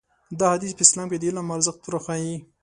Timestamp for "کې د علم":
1.11-1.47